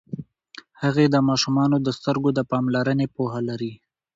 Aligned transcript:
هغې 0.81 1.05
د 1.09 1.15
ماشومانو 1.29 1.77
د 1.81 1.87
سترګو 1.97 2.29
د 2.33 2.39
پاملرنې 2.51 3.07
پوهه 3.15 3.39
لري. 3.49 3.73